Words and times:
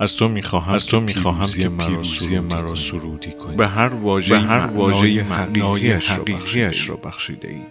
از 0.00 0.16
تو 0.16 0.28
می‌خواهم 0.28 0.74
از 0.74 0.86
تو 0.86 1.00
می‌خواهم 1.00 1.46
که 1.46 1.68
پیروزی 1.68 2.38
مرا 2.38 2.74
سرودی 2.74 3.30
کنی. 3.32 3.56
به 3.56 3.66
هر 3.66 3.88
واژه 3.88 4.34
به 4.34 4.40
هر 4.40 4.66
واژه 4.66 5.22
معنایش 5.22 6.10
حقیقیش 6.10 6.88
را 6.88 6.96
بخشیده 6.96 7.48
ای 7.48 7.62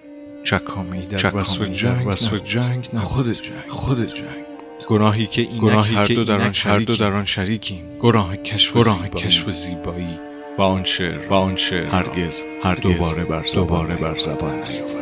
چکامی 0.44 1.06
در 1.06 1.36
وصف 1.36 1.62
جنگ 1.62 2.08
وصف 2.08 2.34
جنگ 2.34 2.90
نه 2.94 3.00
خود 3.00 3.32
جنگ 3.32 3.70
خود 3.70 4.14
جنگ 4.14 4.46
گناهی 4.88 5.28
که 5.28 5.42
این 5.42 5.60
گناهی 5.62 5.96
هر 5.96 6.06
دو 6.06 6.24
در 6.24 6.42
آن 6.42 6.54
هر 6.56 6.80
دو 6.80 6.96
در 6.96 7.14
آن 7.14 7.26
شریکیم. 7.26 7.84
گناه 8.00 8.38
کشف 8.38 8.74
گناه 8.78 9.10
کشف 9.10 9.52
زیبایی. 9.52 10.20
و 10.58 10.62
آن 10.62 10.84
شعر 10.84 11.28
و 11.30 11.34
آن 11.34 11.56
شعر 11.56 11.88
هرگز 11.88 12.42
هر 12.64 12.76
دوباره 12.76 13.26
بر 13.26 13.46
دوباره 13.54 13.96
بر 13.96 14.20
زبان 14.20 14.60
است. 14.60 14.98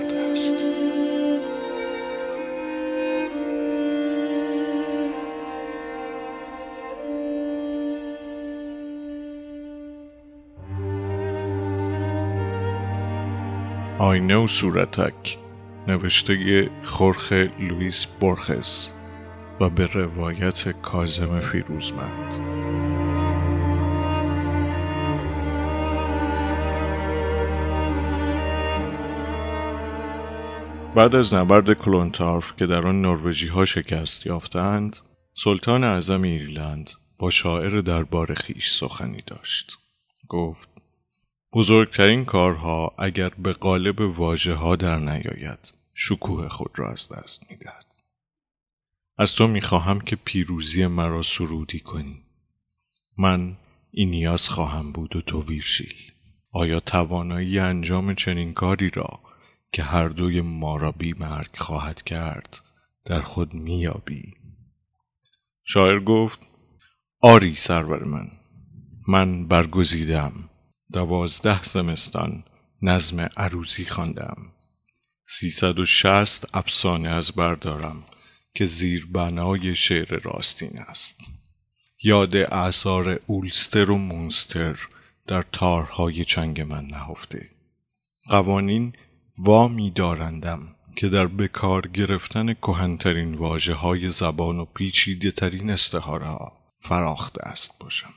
آینه 14.08 14.36
و 14.36 14.48
صورتک 14.48 15.38
نوشته 15.88 16.70
خورخ 16.84 17.32
لوئیس 17.60 18.06
بورخس 18.06 18.94
و 19.60 19.70
به 19.70 19.86
روایت 19.86 20.82
کازم 20.82 21.40
فیروزمند. 21.40 22.34
بعد 30.96 31.16
از 31.16 31.34
نبرد 31.34 31.74
کلونتارف 31.74 32.56
که 32.56 32.66
در 32.66 32.88
آن 32.88 33.02
نروژی 33.02 33.48
ها 33.48 33.66
شکست 33.66 34.26
یافتند 34.26 34.98
سلطان 35.34 35.84
اعظم 35.84 36.22
ایرلند 36.22 36.92
با 37.20 37.30
شاعر 37.30 37.82
دربار 37.82 38.34
خیش 38.34 38.72
سخنی 38.72 39.24
داشت. 39.28 39.78
گفت 40.30 40.77
بزرگترین 41.58 42.26
کارها 42.26 42.96
اگر 42.98 43.30
به 43.30 43.54
قالب 43.54 44.20
واژه 44.20 44.54
ها 44.54 44.76
در 44.76 44.98
نیاید 44.98 45.74
شکوه 45.94 46.50
خود 46.50 46.72
را 46.76 46.92
از 46.92 47.10
دست 47.10 47.52
می‌دهد. 47.52 47.86
از 49.18 49.36
تو 49.36 49.48
می‌خواهم 49.48 50.00
که 50.00 50.16
پیروزی 50.16 50.88
مرا 50.88 51.22
سرودی 51.22 51.80
کنی. 51.80 52.24
من 53.18 53.58
این 53.92 54.10
نیاز 54.10 54.50
خواهم 54.50 54.92
بود 54.92 55.16
و 55.16 55.22
تو 55.22 55.44
ویرشیل. 55.44 56.12
آیا 56.52 56.80
توانایی 56.80 57.60
انجام 57.60 58.14
چنین 58.14 58.54
کاری 58.54 58.90
را 58.90 59.20
که 59.72 59.84
هر 59.84 60.08
دوی 60.08 60.42
ما 60.42 60.78
را 60.78 60.92
بی 60.92 61.14
مرگ 61.14 61.56
خواهد 61.58 62.04
کرد 62.04 62.60
در 63.06 63.22
خود 63.22 63.54
میابی 63.54 64.34
شاعر 65.64 66.00
گفت 66.00 66.40
آری 67.22 67.56
سرور 67.56 68.04
من. 68.04 68.28
من 69.08 69.48
برگزیدم. 69.48 70.50
دوازده 70.94 71.64
زمستان 71.64 72.44
نظم 72.82 73.20
عروزی 73.38 73.86
خواندم. 73.86 74.38
سیصد 75.28 75.80
و 75.80 75.86
شست 75.86 76.56
افسانه 76.56 77.10
از 77.10 77.32
بردارم 77.32 78.04
که 78.56 78.66
زیر 78.66 79.08
بنای 79.12 79.76
شعر 79.76 80.20
راستین 80.24 80.80
است. 80.80 81.20
یاد 82.04 82.36
اعثار 82.36 83.20
اولستر 83.28 83.92
و 83.92 83.98
مونستر 83.98 84.88
در 85.28 85.42
تارهای 85.52 86.26
چنگ 86.26 86.62
من 86.62 86.86
نهفته. 86.86 87.50
قوانین 88.30 88.94
وامی 89.38 89.92
دارندم 89.92 90.76
که 90.96 91.10
در 91.10 91.28
بکار 91.28 91.88
گرفتن 91.88 92.54
کهنترین 92.54 93.36
واجه 93.36 93.74
های 93.74 94.12
زبان 94.12 94.60
و 94.60 94.66
پیچیده 94.66 95.32
ترین 95.32 95.70
استحاره 95.70 96.26
ها 96.26 96.52
فراخته 96.80 97.48
است 97.48 97.80
باشم. 97.80 98.14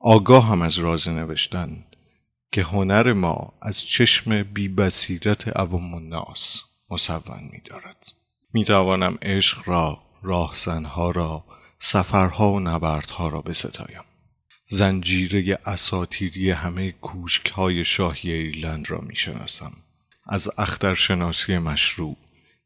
آگاه 0.00 0.46
هم 0.46 0.62
از 0.62 0.78
راز 0.78 1.08
نوشتن 1.08 1.84
که 2.52 2.62
هنر 2.62 3.12
ما 3.12 3.52
از 3.62 3.82
چشم 3.82 4.42
بی 4.42 4.68
بصیرت 4.68 5.48
عوام 5.48 5.94
الناس 5.94 6.62
مصون 6.90 7.48
می 7.52 7.60
دارد. 7.64 8.12
می 8.52 8.64
توانم 8.64 9.18
عشق 9.22 9.68
را، 9.68 10.02
راهزنها 10.22 11.10
را، 11.10 11.44
سفرها 11.78 12.52
و 12.52 12.60
نبردها 12.60 13.28
را 13.28 13.40
بستایم. 13.40 14.04
زنجیره 14.68 15.58
اساتیری 15.66 16.50
همه 16.50 16.92
کوشک 16.92 17.46
های 17.46 17.84
شاهی 17.84 18.32
ایرلند 18.32 18.90
را 18.90 18.98
می 18.98 19.16
شناسم. 19.16 19.72
از 20.26 20.50
اخترشناسی 20.58 21.58
مشروع، 21.58 22.16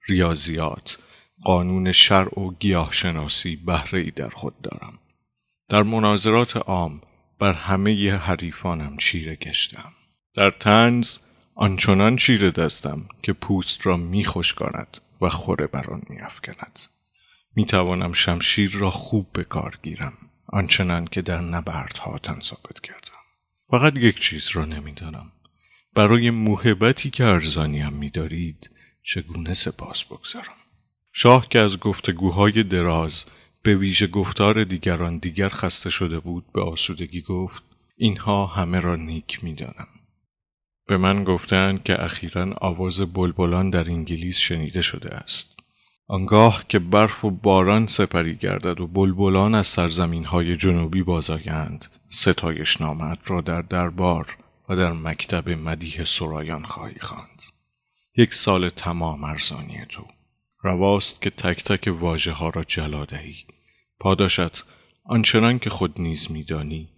ریاضیات، 0.08 0.98
قانون 1.44 1.92
شرع 1.92 2.40
و 2.40 2.52
گیاه 2.60 2.92
شناسی 2.92 3.56
بهره 3.56 4.10
در 4.10 4.28
خود 4.28 4.60
دارم. 4.60 4.98
در 5.68 5.82
مناظرات 5.82 6.56
عام 6.56 7.00
بر 7.42 7.52
همه 7.52 8.12
حریفانم 8.16 8.96
چیره 8.96 9.36
گشتم. 9.36 9.92
در 10.34 10.50
تنز 10.50 11.18
آنچنان 11.54 12.16
چیره 12.16 12.50
دستم 12.50 13.08
که 13.22 13.32
پوست 13.32 13.86
را 13.86 13.96
میخشکاند 13.96 14.96
و 15.20 15.28
خوره 15.28 15.66
بر 15.66 15.90
آن 15.90 16.02
میافکند 16.08 16.78
می‌توانم 17.54 18.12
شمشیر 18.12 18.70
را 18.70 18.90
خوب 18.90 19.32
به 19.32 19.44
کار 19.44 19.78
گیرم 19.82 20.12
آنچنان 20.46 21.04
که 21.04 21.22
در 21.22 21.40
نبردها 21.40 22.18
تن 22.18 22.40
ثابت 22.40 22.80
کردم. 22.80 23.22
فقط 23.70 23.96
یک 23.96 24.20
چیز 24.20 24.48
را 24.48 24.64
نمی‌دانم 24.64 25.32
برای 25.94 26.30
موهبتی 26.30 27.10
که 27.10 27.24
ارزانیم 27.24 27.92
میدارید 27.92 28.70
چگونه 29.02 29.54
سپاس 29.54 30.04
بگذارم؟ 30.04 30.56
شاه 31.12 31.48
که 31.48 31.58
از 31.58 31.80
گفتگوهای 31.80 32.62
دراز 32.62 33.24
به 33.62 33.74
ویژه 33.74 34.06
گفتار 34.06 34.64
دیگران 34.64 35.18
دیگر 35.18 35.48
خسته 35.48 35.90
شده 35.90 36.20
بود 36.20 36.44
به 36.52 36.62
آسودگی 36.62 37.20
گفت 37.22 37.62
اینها 37.96 38.46
همه 38.46 38.80
را 38.80 38.96
نیک 38.96 39.44
می‌دانم. 39.44 39.88
به 40.86 40.96
من 40.96 41.24
گفتند 41.24 41.82
که 41.82 42.04
اخیرا 42.04 42.54
آواز 42.60 43.12
بلبلان 43.12 43.70
در 43.70 43.90
انگلیس 43.90 44.38
شنیده 44.38 44.82
شده 44.82 45.14
است. 45.14 45.58
آنگاه 46.06 46.64
که 46.68 46.78
برف 46.78 47.24
و 47.24 47.30
باران 47.30 47.86
سپری 47.86 48.36
گردد 48.36 48.80
و 48.80 48.86
بلبلان 48.86 49.54
از 49.54 49.66
سرزمین 49.66 50.24
های 50.24 50.56
جنوبی 50.56 51.02
بازآیند 51.02 51.86
ستایش 52.08 52.80
نامت 52.80 53.18
را 53.26 53.40
در 53.40 53.62
دربار 53.62 54.36
و 54.68 54.76
در 54.76 54.92
مکتب 54.92 55.50
مدیح 55.50 56.04
سرایان 56.04 56.64
خواهی 56.64 57.00
خواند. 57.00 57.42
یک 58.16 58.34
سال 58.34 58.68
تمام 58.68 59.24
ارزانی 59.24 59.86
تو. 59.88 60.04
رواست 60.62 61.22
که 61.22 61.30
تک 61.30 61.64
تک 61.64 61.94
واجه 62.00 62.32
ها 62.32 62.48
را 62.48 62.64
جلا 62.64 63.04
دهی. 63.04 63.36
پاداشت 64.00 64.64
آنچنان 65.04 65.58
که 65.58 65.70
خود 65.70 66.00
نیز 66.00 66.30
میدانی 66.30 66.88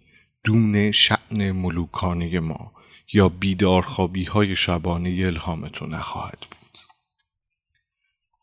دون 0.43 0.91
شعن 0.91 1.51
ملوکانه 1.51 2.39
ما 2.39 2.71
یا 3.13 3.29
بیدارخوابی 3.29 4.23
های 4.23 4.55
شبانه 4.55 5.25
الهام 5.25 5.67
تو 5.67 5.85
نخواهد 5.85 6.39
بود. 6.39 6.77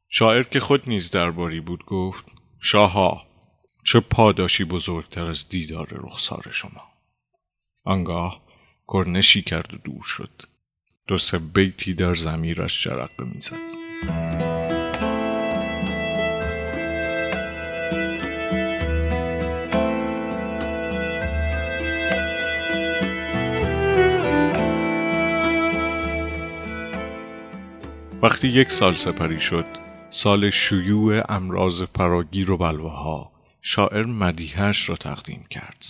شاعر 0.09 0.43
که 0.43 0.61
خود 0.61 0.89
نیز 0.89 1.11
درباری 1.11 1.61
بود 1.61 1.85
گفت 1.85 2.25
شاها 2.61 3.27
چه 3.85 4.01
پاداشی 4.01 4.65
بزرگتر 4.65 5.25
از 5.25 5.49
دیدار 5.49 5.89
رخسار 5.91 6.49
شما. 6.53 6.93
آنگاه 7.85 8.43
کرنشی 8.89 9.43
کرد 9.43 9.75
و 9.75 9.77
دور 9.77 10.03
شد. 10.03 10.43
دو 11.07 11.19
سه 11.19 11.39
بیتی 11.39 11.95
در 11.95 12.15
زمیرش 12.15 12.85
جرقه 12.85 13.25
می‌زد. 13.25 14.62
وقتی 28.23 28.49
یک 28.49 28.73
سال 28.73 28.95
سپری 28.95 29.41
شد 29.41 29.65
سال 30.11 30.51
شیوع 30.51 31.33
امراض 31.33 31.83
پراگیر 31.83 32.51
و 32.51 32.57
بلواها 32.57 33.33
شاعر 33.63 34.07
مدیهش 34.07 34.89
را 34.89 34.97
تقدیم 34.97 35.47
کرد. 35.51 35.87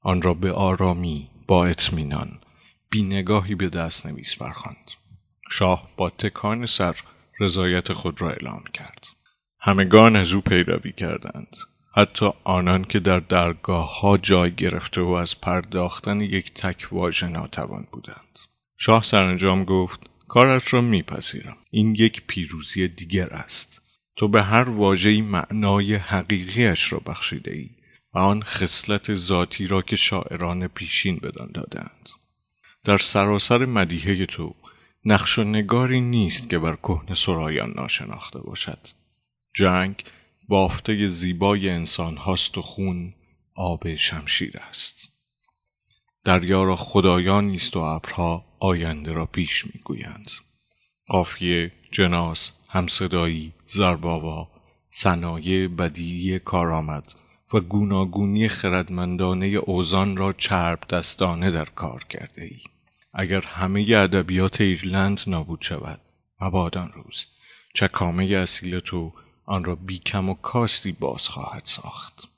آن 0.00 0.22
را 0.22 0.34
به 0.34 0.52
آرامی 0.52 1.30
با 1.46 1.66
اطمینان 1.66 2.38
بینگاهی 2.90 3.54
به 3.54 3.68
دست 3.68 4.06
نویس 4.06 4.36
برخواند. 4.36 4.90
شاه 5.50 5.88
با 5.96 6.10
تکان 6.10 6.66
سر 6.66 6.96
رضایت 7.40 7.92
خود 7.92 8.20
را 8.20 8.30
اعلام 8.30 8.64
کرد. 8.74 9.06
همگان 9.60 10.16
از 10.16 10.32
او 10.32 10.40
پیروی 10.40 10.92
کردند. 10.92 11.56
حتی 11.96 12.30
آنان 12.44 12.84
که 12.84 13.00
در 13.00 13.20
درگاه 13.20 14.00
ها 14.00 14.16
جای 14.16 14.54
گرفته 14.54 15.00
و 15.00 15.10
از 15.10 15.40
پرداختن 15.40 16.20
یک 16.20 16.54
تک 16.54 16.88
واژه 16.92 17.28
ناتوان 17.28 17.86
بودند. 17.92 18.38
شاه 18.76 19.04
سرانجام 19.04 19.64
گفت 19.64 20.13
کارت 20.34 20.74
را 20.74 20.80
میپذیرم. 20.80 21.56
این 21.70 21.94
یک 21.94 22.22
پیروزی 22.26 22.88
دیگر 22.88 23.26
است. 23.26 23.82
تو 24.16 24.28
به 24.28 24.42
هر 24.42 24.68
واژه‌ای 24.68 25.20
معنای 25.20 25.94
حقیقیش 25.94 26.92
را 26.92 26.98
بخشیده 27.06 27.52
ای 27.52 27.70
و 28.14 28.18
آن 28.18 28.42
خصلت 28.42 29.14
ذاتی 29.14 29.66
را 29.66 29.82
که 29.82 29.96
شاعران 29.96 30.68
پیشین 30.68 31.16
بدان 31.16 31.50
دادند 31.54 32.08
در 32.84 32.98
سراسر 32.98 33.64
مدیحه 33.64 34.26
تو 34.26 34.54
نقش 35.04 35.38
و 35.38 35.44
نگاری 35.44 36.00
نیست 36.00 36.50
که 36.50 36.58
بر 36.58 36.76
کهن 36.76 37.14
سرایان 37.14 37.72
ناشناخته 37.76 38.38
باشد. 38.38 38.78
جنگ 39.54 40.04
بافته 40.48 41.08
زیبای 41.08 41.68
انسان 41.68 42.16
هاست 42.16 42.58
و 42.58 42.62
خون 42.62 43.14
آب 43.54 43.96
شمشیر 43.96 44.58
است. 44.70 45.13
دریا 46.24 46.62
را 46.62 46.76
خدایان 46.76 47.50
است 47.50 47.76
و 47.76 47.80
ابرها 47.80 48.44
آینده 48.60 49.12
را 49.12 49.26
پیش 49.26 49.66
می‌گویند. 49.66 50.30
قافیه 51.06 51.72
جناس 51.92 52.60
همصدایی 52.68 53.52
زرباوا 53.66 54.50
صنایع 54.90 55.68
بدیعی 55.68 56.38
کارآمد 56.38 57.12
و 57.54 57.60
گوناگونی 57.60 58.48
خردمندانه 58.48 59.46
اوزان 59.46 60.16
را 60.16 60.32
چرب 60.32 60.80
دستانه 60.90 61.50
در 61.50 61.64
کار 61.64 62.04
کرده 62.04 62.42
ای. 62.42 62.60
اگر 63.14 63.40
همه 63.40 63.80
ادبیات 63.80 64.60
ایرلند 64.60 65.20
نابود 65.26 65.62
شود 65.62 66.00
مباد 66.40 66.76
روز. 66.76 67.26
چکامه 67.74 68.24
اصیل 68.24 68.78
تو 68.80 69.12
آن 69.44 69.64
را 69.64 69.74
بیکم 69.74 70.28
و 70.28 70.34
کاستی 70.34 70.92
باز 70.92 71.28
خواهد 71.28 71.62
ساخت. 71.64 72.28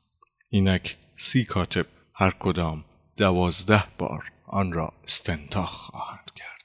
اینک 0.50 0.96
سی 1.16 1.44
کاتب 1.44 1.86
هر 2.14 2.30
کدام 2.30 2.84
دوازده 3.16 3.84
بار 3.98 4.32
آن 4.46 4.72
را 4.72 4.92
استنتاخ 5.04 5.70
خواهند 5.70 6.30
کرد. 6.36 6.64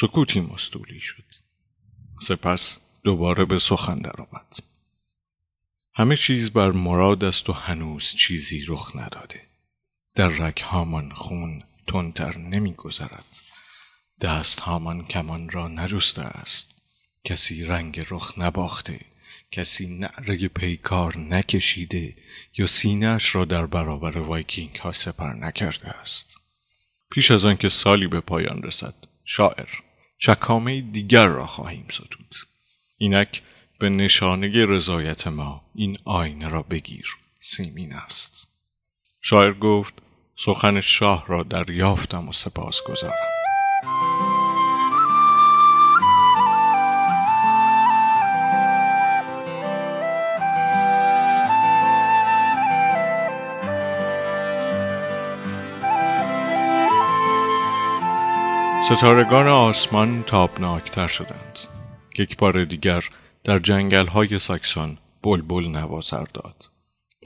سکوتی 0.00 0.40
مستولی 0.40 1.00
شد. 1.00 1.24
سپس 2.20 2.78
دوباره 3.04 3.44
به 3.44 3.58
سخن 3.58 3.98
درآمد 3.98 4.56
همه 5.94 6.16
چیز 6.16 6.50
بر 6.50 6.70
مراد 6.70 7.24
است 7.24 7.50
و 7.50 7.52
هنوز 7.52 8.04
چیزی 8.04 8.64
رخ 8.68 8.96
نداده. 8.96 9.46
در 10.14 10.28
رگ 10.28 10.60
هامان 10.60 11.12
خون 11.14 11.62
تندتر 11.86 12.38
نمیگذرد. 12.38 13.24
دست 14.20 14.60
هامان 14.60 15.04
کمان 15.04 15.50
را 15.50 15.68
نجسته 15.68 16.22
است. 16.22 16.74
کسی 17.24 17.64
رنگ 17.64 18.06
رخ 18.10 18.38
نباخته. 18.38 19.00
کسی 19.50 19.98
نعره 19.98 20.48
پیکار 20.48 21.18
نکشیده 21.18 22.14
یا 22.56 22.66
سینهش 22.66 23.34
را 23.34 23.44
در 23.44 23.66
برابر 23.66 24.18
وایکینگ 24.18 24.76
ها 24.76 24.92
سپر 24.92 25.32
نکرده 25.32 25.88
است. 25.88 26.36
پیش 27.10 27.30
از 27.30 27.44
آنکه 27.44 27.68
سالی 27.68 28.06
به 28.06 28.20
پایان 28.20 28.62
رسد 28.62 28.94
شاعر 29.24 29.68
چکامه 30.18 30.80
دیگر 30.80 31.26
را 31.26 31.46
خواهیم 31.46 31.86
ستود. 31.90 32.34
اینک 32.98 33.42
به 33.78 33.88
نشانه 33.88 34.64
رضایت 34.64 35.26
ما 35.26 35.64
این 35.74 35.98
آینه 36.04 36.48
را 36.48 36.62
بگیر. 36.62 37.06
سیمین 37.40 37.92
است. 37.92 38.46
شاعر 39.20 39.52
گفت 39.52 39.94
سخن 40.36 40.80
شاه 40.80 41.24
را 41.28 41.42
دریافتم 41.42 42.28
و 42.28 42.32
سپاس 42.32 42.82
گذارم 42.82 43.34
ستارگان 58.84 59.48
آسمان 59.48 60.22
تابناکتر 60.22 61.06
شدند. 61.06 61.58
یک 62.18 62.36
بار 62.36 62.64
دیگر 62.64 63.04
در 63.44 63.58
جنگل 63.58 64.06
های 64.06 64.38
ساکسون 64.38 64.98
بلبل 65.22 65.68
نوازر 65.68 66.24
داد 66.34 66.70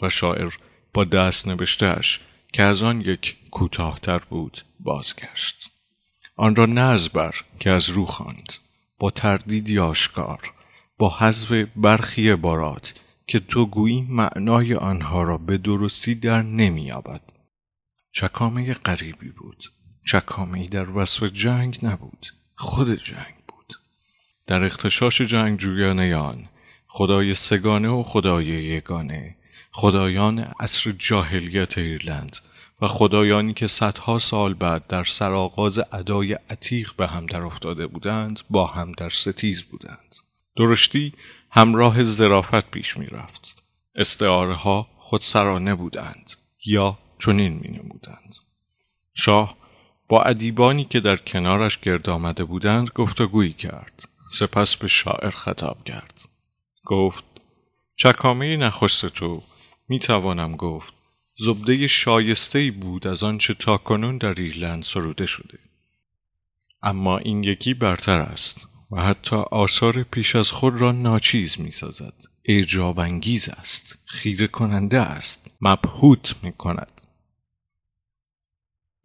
و 0.02 0.08
شاعر 0.08 0.54
با 0.94 1.04
دست 1.04 1.48
نوشتهش 1.48 2.20
که 2.52 2.62
از 2.62 2.82
آن 2.82 3.00
یک 3.00 3.36
کوتاهتر 3.50 4.18
بود 4.18 4.62
بازگشت. 4.80 5.70
آن 6.36 6.56
را 6.56 6.66
نه 6.66 7.08
بر 7.14 7.34
که 7.60 7.70
از 7.70 7.88
رو 7.88 8.04
خواند 8.04 8.52
با 8.98 9.10
تردیدی 9.10 9.78
آشکار 9.78 10.52
با 10.98 11.16
حذف 11.18 11.52
برخی 11.76 12.34
بارات 12.34 12.94
که 13.26 13.40
تو 13.40 13.66
گویی 13.66 14.06
معنای 14.10 14.74
آنها 14.74 15.22
را 15.22 15.38
به 15.38 15.58
درستی 15.58 16.14
در 16.14 16.42
نمییابد. 16.42 17.22
چکامه 18.12 18.74
غریبی 18.74 19.30
بود. 19.30 19.64
چکامه 20.08 20.68
در 20.68 20.90
وصف 20.90 21.22
جنگ 21.22 21.78
نبود. 21.82 22.26
خود 22.54 23.02
جنگ 23.04 23.34
در 24.46 24.64
اختشاش 24.64 25.20
جنگ 25.22 25.58
جویانه 25.58 26.16
آن 26.16 26.48
خدای 26.86 27.34
سگانه 27.34 27.88
و 27.88 28.02
خدای 28.02 28.46
یگانه 28.46 29.36
خدایان 29.72 30.38
عصر 30.38 30.90
جاهلیت 30.90 31.78
ایرلند 31.78 32.36
و 32.82 32.88
خدایانی 32.88 33.54
که 33.54 33.66
صدها 33.66 34.18
سال 34.18 34.54
بعد 34.54 34.86
در 34.86 35.04
سرآغاز 35.04 35.80
ادای 35.92 36.32
عتیق 36.32 36.92
به 36.96 37.06
هم 37.06 37.26
در 37.26 37.42
افتاده 37.42 37.86
بودند 37.86 38.40
با 38.50 38.66
هم 38.66 38.92
در 38.92 39.10
ستیز 39.10 39.62
بودند. 39.62 40.16
درشتی 40.56 41.12
همراه 41.50 42.04
زرافت 42.04 42.70
پیش 42.70 42.96
می 42.96 43.06
رفت. 43.06 43.62
استعاره 43.94 44.54
ها 44.54 44.88
خودسرانه 44.98 45.74
بودند 45.74 46.32
یا 46.64 46.98
چنین 47.18 47.52
می 47.52 47.68
نمودند. 47.68 48.34
شاه 49.14 49.58
با 50.08 50.22
ادیبانی 50.22 50.84
که 50.84 51.00
در 51.00 51.16
کنارش 51.16 51.78
گرد 51.78 52.10
آمده 52.10 52.44
بودند 52.44 52.90
گفتگویی 52.94 53.52
کرد. 53.52 54.08
سپس 54.32 54.76
به 54.76 54.88
شاعر 54.88 55.30
خطاب 55.30 55.84
کرد. 55.84 56.20
گفت 56.84 57.24
چکامه 57.96 58.56
نخست 58.56 59.06
تو 59.06 59.42
می 59.88 59.98
توانم 59.98 60.56
گفت 60.56 60.94
زبده 61.38 61.86
شایسته 61.86 62.70
بود 62.70 63.06
از 63.06 63.22
آنچه 63.22 63.54
تاکنون 63.54 64.18
در 64.18 64.34
ایرلند 64.34 64.84
سروده 64.84 65.26
شده. 65.26 65.58
اما 66.82 67.18
این 67.18 67.44
یکی 67.44 67.74
برتر 67.74 68.20
است 68.20 68.68
و 68.90 69.02
حتی 69.02 69.36
آثار 69.36 70.02
پیش 70.02 70.36
از 70.36 70.50
خود 70.50 70.80
را 70.80 70.92
ناچیز 70.92 71.60
می 71.60 71.70
سازد 71.70 72.14
اعجاب 72.44 72.98
انگیز 72.98 73.48
است 73.48 73.98
خیره 74.06 74.46
کننده 74.46 75.00
است 75.00 75.50
مبهوت 75.60 76.34
می 76.42 76.52
کند 76.52 77.00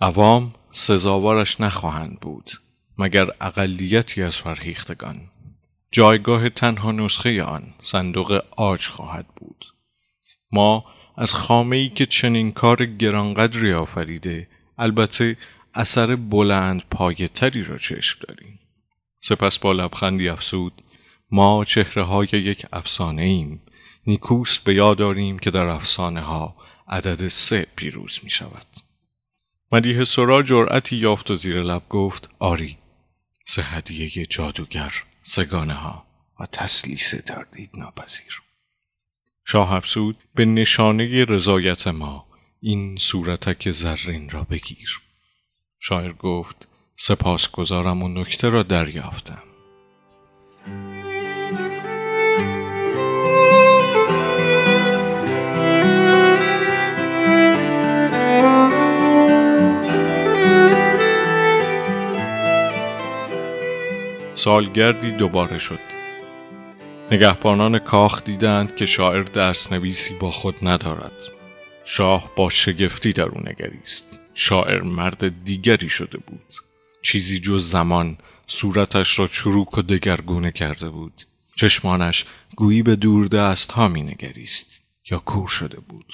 عوام 0.02 0.54
سزاوارش 0.76 1.62
نخواهند 1.62 2.20
بود 2.20 2.52
مگر 2.98 3.26
اقلیتی 3.42 4.24
از 4.24 4.36
فرهیختگان. 4.36 5.22
جایگاه 5.92 6.50
تنها 6.50 6.92
نسخه 6.92 7.44
آن 7.44 7.74
صندوق 7.82 8.44
آج 8.58 8.88
خواهد 8.88 9.26
بود. 9.36 9.66
ما 10.52 10.86
از 11.18 11.34
خامه 11.34 11.78
ای 11.78 11.90
که 11.90 12.06
چنین 12.06 12.52
کار 12.52 12.86
گرانقدری 12.86 13.74
آفریده 13.74 14.48
البته 14.78 15.38
اثر 15.74 16.16
بلند 16.16 16.82
پایتری 16.92 17.64
را 17.64 17.78
چشم 17.78 18.20
داریم. 18.28 18.60
سپس 19.20 19.60
با 19.60 19.72
لبخندی 19.72 20.30
افسود 20.30 20.74
ما 21.32 21.66
چهره 21.66 22.04
های 22.04 22.28
یک 22.32 22.66
افسانه 22.74 23.22
ایم 23.22 23.62
نیکوست 24.08 24.64
به 24.64 24.74
یاد 24.74 24.98
داریم 24.98 25.40
که 25.40 25.52
در 25.52 25.66
افسانه 25.66 26.22
ها 26.22 26.56
عدد 26.88 27.28
سه 27.28 27.68
پیروز 27.76 28.20
می 28.24 28.30
شود 28.30 28.83
مدیه 29.74 30.04
سرا 30.04 30.44
جرأتی 30.44 30.96
یافت 30.96 31.32
و 31.32 31.36
زیر 31.36 31.62
لب 31.62 31.90
گفت 31.90 32.30
آری 32.40 32.78
سه 33.46 33.64
هدیه 33.64 34.26
جادوگر 34.26 34.94
سگانه 35.24 35.74
ها 35.74 36.06
و 36.40 36.46
تسلیس 36.46 37.10
تردید 37.10 37.70
ناپذیر. 37.74 38.42
شاه 39.46 39.74
افسود 39.74 40.18
به 40.36 40.46
نشانه 40.46 41.26
رضایت 41.26 41.88
ما 41.88 42.28
این 42.62 42.98
صورتک 42.98 43.72
زرین 43.72 44.30
را 44.30 44.44
بگیر. 44.44 45.02
شاعر 45.80 46.14
گفت 46.14 46.68
سپاس 46.96 47.52
گذارم 47.52 48.04
و 48.04 48.08
نکته 48.08 48.50
را 48.50 48.64
دریافتم. 48.64 49.44
سالگردی 64.36 65.12
دوباره 65.12 65.58
شد. 65.58 65.80
نگهبانان 67.12 67.80
کاخ 67.80 68.24
دیدند 68.24 68.76
که 68.76 68.86
شاعر 68.86 69.24
دست 69.24 69.74
نویسی 69.74 70.14
با 70.14 70.32
خود 70.32 70.56
ندارد. 70.62 71.12
شاه 71.86 72.32
با 72.36 72.50
شگفتی 72.50 73.14
در 73.14 73.24
او 73.24 73.42
نگریست. 73.50 74.20
شاعر 74.34 74.82
مرد 74.82 75.44
دیگری 75.44 75.90
شده 75.90 76.18
بود. 76.18 76.54
چیزی 77.02 77.40
جز 77.40 77.70
زمان 77.70 78.18
صورتش 78.48 79.20
را 79.20 79.28
چروک 79.28 79.78
و 79.78 79.82
دگرگونه 79.82 80.52
کرده 80.52 80.90
بود. 80.90 81.28
چشمانش 81.56 82.26
گویی 82.56 82.84
به 82.84 82.96
دور 82.96 83.28
دست 83.28 83.72
ها 83.72 83.88
می 83.88 84.04
نگریست 84.04 84.82
یا 85.12 85.20
کور 85.20 85.48
شده 85.48 85.80
بود. 85.80 86.14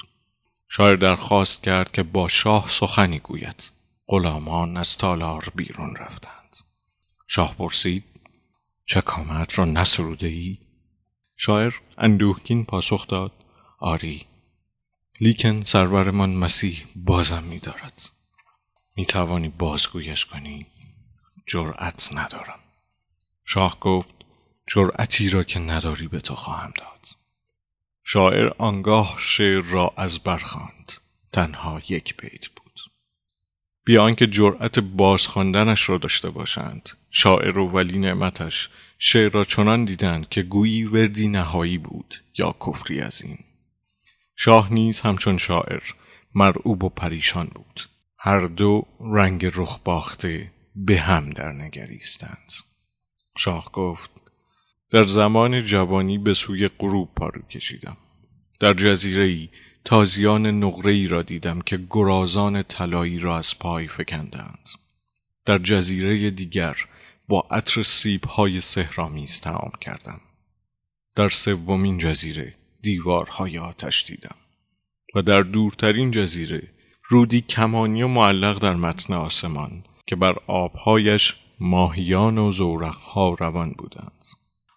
شاعر 0.68 0.94
درخواست 0.94 1.62
کرد 1.62 1.92
که 1.92 2.02
با 2.02 2.28
شاه 2.28 2.68
سخنی 2.68 3.18
گوید. 3.18 3.70
غلامان 4.08 4.76
از 4.76 4.96
تالار 4.96 5.52
بیرون 5.54 5.96
رفتند. 5.96 6.56
شاه 7.26 7.54
پرسید 7.58 8.04
چکامت 8.90 9.58
را 9.58 9.64
نسروده 9.64 10.26
ای؟ 10.26 10.58
شاعر 11.36 11.74
اندوهگین 11.98 12.64
پاسخ 12.64 13.06
داد 13.06 13.32
آری. 13.78 14.26
لیکن 15.20 15.62
سرورمان 15.62 16.30
مسیح 16.34 16.84
بازم 16.96 17.42
می 17.42 17.58
دارد 17.58 18.10
می 18.96 19.06
توانی 19.06 19.48
بازگویش 19.48 20.24
کنی. 20.24 20.66
جرأت 21.46 22.12
ندارم. 22.12 22.58
شاه 23.44 23.80
گفت 23.80 24.14
جرأتی 24.66 25.28
را 25.28 25.44
که 25.44 25.58
نداری 25.58 26.08
به 26.08 26.20
تو 26.20 26.34
خواهم 26.34 26.72
داد. 26.78 27.08
شاعر 28.04 28.52
آنگاه 28.58 29.16
شعر 29.18 29.60
را 29.60 29.94
از 29.96 30.18
برخاند 30.18 30.92
تنها 31.32 31.82
یک 31.88 32.16
بیت 32.16 32.48
بود. 32.48 32.59
بیان 33.84 34.14
که 34.14 34.26
جرأت 34.26 34.78
باز 34.78 35.26
خواندنش 35.26 35.88
را 35.88 35.98
داشته 35.98 36.30
باشند. 36.30 36.88
شاعر 37.10 37.58
و 37.58 37.70
ولی 37.70 37.98
نعمتش 37.98 38.68
شعر 38.98 39.30
را 39.30 39.44
چنان 39.44 39.84
دیدند 39.84 40.28
که 40.28 40.42
گویی 40.42 40.84
وردی 40.84 41.28
نهایی 41.28 41.78
بود 41.78 42.22
یا 42.38 42.54
کفری 42.66 43.00
از 43.00 43.22
این. 43.22 43.38
شاه 44.36 44.72
نیز 44.72 45.00
همچون 45.00 45.38
شاعر 45.38 45.82
مرعوب 46.34 46.84
و 46.84 46.88
پریشان 46.88 47.46
بود. 47.54 47.80
هر 48.18 48.40
دو 48.40 48.86
رنگ 49.00 49.46
رخ 49.54 49.78
باخته 49.84 50.52
به 50.74 51.00
هم 51.00 51.30
در 51.30 51.52
نگریستند. 51.52 52.52
شاه 53.38 53.72
گفت 53.72 54.10
در 54.90 55.04
زمان 55.04 55.62
جوانی 55.62 56.18
به 56.18 56.34
سوی 56.34 56.68
غروب 56.68 57.14
پارو 57.14 57.42
کشیدم. 57.42 57.96
در 58.60 58.74
جزیره 58.74 59.24
ای 59.24 59.48
تازیان 59.84 60.46
نقره 60.46 60.92
ای 60.92 61.06
را 61.06 61.22
دیدم 61.22 61.60
که 61.60 61.80
گرازان 61.90 62.62
طلایی 62.62 63.18
را 63.18 63.38
از 63.38 63.58
پای 63.58 63.88
فکندند. 63.88 64.68
در 65.46 65.58
جزیره 65.58 66.30
دیگر 66.30 66.76
با 67.28 67.46
عطر 67.50 67.82
سیب 67.82 68.24
های 68.24 68.60
سهرامیز 68.60 69.40
تعام 69.40 69.72
کردم. 69.80 70.20
در 71.16 71.28
سومین 71.28 71.98
جزیره 71.98 72.54
دیوارهای 72.82 73.58
آتش 73.58 74.04
دیدم 74.04 74.36
و 75.14 75.22
در 75.22 75.42
دورترین 75.42 76.10
جزیره 76.10 76.62
رودی 77.04 77.40
کمانی 77.40 78.02
و 78.02 78.08
معلق 78.08 78.58
در 78.58 78.74
متن 78.74 79.14
آسمان 79.14 79.84
که 80.06 80.16
بر 80.16 80.36
آبهایش 80.46 81.36
ماهیان 81.60 82.38
و 82.38 82.52
زورقها 82.52 83.34
روان 83.34 83.70
بودند. 83.78 84.24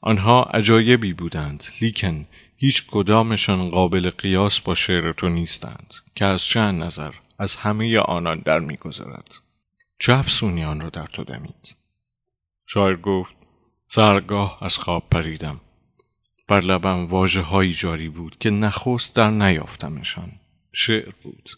آنها 0.02 0.44
عجایبی 0.44 1.14
بودند 1.14 1.64
لیکن 1.82 2.26
هیچ 2.58 2.88
کدامشان 2.92 3.70
قابل 3.70 4.10
قیاس 4.10 4.60
با 4.60 4.76
شعر 4.76 5.12
تو 5.12 5.30
نیستند 5.30 5.94
که 6.16 6.26
از 6.26 6.44
چند 6.44 6.84
نظر 6.84 7.14
از 7.40 7.56
همه 7.56 8.00
آنان 8.00 8.40
در 8.40 8.60
میگذرد 8.60 9.36
چه 10.00 10.14
افسونی 10.14 10.64
آن 10.64 10.82
را 10.82 10.90
در 10.90 11.06
تو 11.06 11.24
دمید؟ 11.24 11.76
شاعر 12.66 12.96
گفت 12.96 13.34
سرگاه 13.88 14.58
از 14.62 14.78
خواب 14.78 15.10
پریدم. 15.12 15.62
بر 16.48 16.60
لبم 16.60 17.06
واجه 17.06 17.42
هایی 17.42 17.74
جاری 17.74 18.10
بود 18.10 18.38
که 18.40 18.50
نخست 18.50 19.16
در 19.16 19.30
نیافتمشان. 19.30 20.32
شعر 20.72 21.12
بود. 21.24 21.50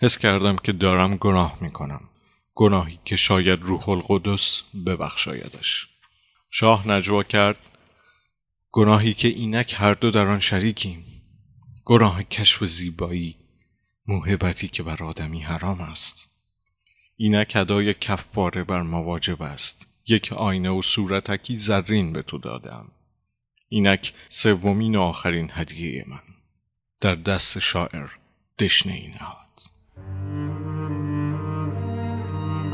حس 0.00 0.18
کردم 0.18 0.56
که 0.56 0.72
دارم 0.72 1.16
گناه 1.16 1.58
می 1.60 1.70
کنم. 1.70 2.00
گناهی 2.54 2.98
که 3.04 3.16
شاید 3.16 3.62
روح 3.62 3.88
القدس 3.88 4.62
ببخشایدش. 4.86 5.88
شاه 6.50 6.88
نجوا 6.88 7.22
کرد 7.22 7.58
گناهی 8.78 9.14
که 9.14 9.28
اینک 9.28 9.74
هر 9.78 9.94
دو 9.94 10.10
در 10.10 10.26
آن 10.26 10.38
شریکیم. 10.38 11.04
گناه 11.84 12.22
کشف 12.22 12.64
زیبایی 12.64 13.36
موهبتی 14.06 14.68
که 14.68 14.82
بر 14.82 15.02
آدمی 15.02 15.40
حرام 15.40 15.80
است. 15.80 16.30
اینک 17.16 17.52
ادای 17.56 17.94
کفاره 17.94 18.64
بر 18.64 18.82
مواجب 18.82 19.42
است. 19.42 19.86
یک 20.08 20.32
آینه 20.32 20.70
و 20.70 20.82
صورتکی 20.82 21.58
زرین 21.58 22.12
به 22.12 22.22
تو 22.22 22.38
دادم. 22.38 22.86
اینک 23.68 24.12
سومین 24.28 24.96
و 24.96 25.00
آخرین 25.00 25.50
هدیه 25.52 26.04
من. 26.08 26.34
در 27.00 27.14
دست 27.14 27.58
شاعر 27.58 28.08
دشنه 28.58 28.92
ای 28.92 29.08
نهاد. 29.08 29.62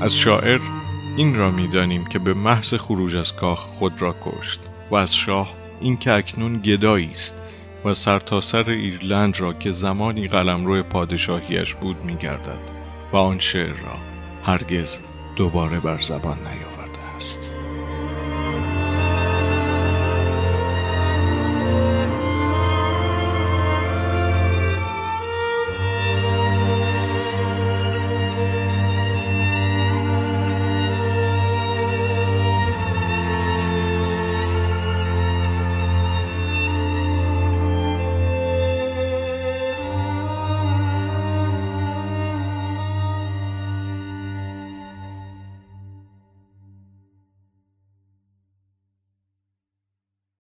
از 0.03 0.17
شاعر 0.17 0.61
این 1.17 1.35
را 1.35 1.51
می‌دانیم 1.51 2.05
که 2.05 2.19
به 2.19 2.35
محض 2.35 2.75
خروج 2.75 3.17
از 3.17 3.37
کاخ 3.37 3.59
خود 3.59 4.03
را 4.03 4.17
کشت 4.25 4.61
و 4.91 4.95
از 4.95 5.17
شاه 5.17 5.64
این 5.81 5.97
که 5.97 6.13
اکنون 6.13 6.59
گدایی 6.59 7.11
است 7.11 7.43
و 7.85 7.95
سرتاسر 7.95 8.63
سر 8.63 8.71
ایرلند 8.71 9.41
را 9.41 9.53
که 9.53 9.73
زمانی 9.73 10.29
قلمرو 10.29 10.83
پادشاهیش 10.83 11.75
بود 11.75 12.05
میگردد 12.05 12.61
و 13.13 13.17
آن 13.17 13.39
شعر 13.39 13.73
را 13.73 13.99
هرگز 14.43 14.99
دوباره 15.37 15.81
بر 15.81 15.99
زبان 15.99 16.39
نیاورده 16.39 17.17
است. 17.17 17.64